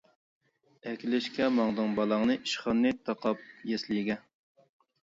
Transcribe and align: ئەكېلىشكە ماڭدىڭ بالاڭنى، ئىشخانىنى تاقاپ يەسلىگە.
ئەكېلىشكە 0.91 1.51
ماڭدىڭ 1.59 1.93
بالاڭنى، 2.01 2.39
ئىشخانىنى 2.43 2.95
تاقاپ 3.11 3.49
يەسلىگە. 3.75 4.23